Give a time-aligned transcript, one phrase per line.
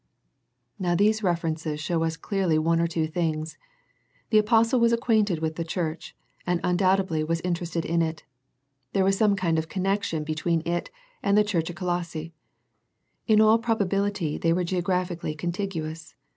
[0.79, 3.55] Now these references show us very clearly one or two things.
[4.31, 6.15] The apostle was acquainted with the church,
[6.47, 8.23] and undoubtedly was inter ested in it.
[8.93, 10.89] There was some kind of connec tion between it
[11.21, 12.31] and the church at Colosse.
[13.27, 16.15] In all probability they were geographically con tiguous.